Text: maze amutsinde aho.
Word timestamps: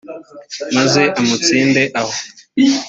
maze 0.75 1.01
amutsinde 1.19 1.83
aho. 2.01 2.13